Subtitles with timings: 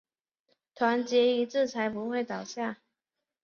[0.73, 2.79] 团结一致才不会倒下